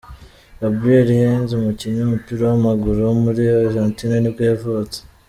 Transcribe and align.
Gabriel 0.61 1.09
Heinze, 1.19 1.51
umukinnyi 1.55 1.99
w’umupira 2.01 2.41
w’amaguru 2.49 2.99
wo 3.07 3.13
muri 3.23 3.41
Argentine 3.61 4.15
nibwo 4.19 4.43
yavutse. 4.51 4.97